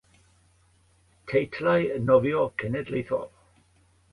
Teitlau 1.31 1.85
nofio 2.07 2.41
cenedlaethol. 2.63 3.25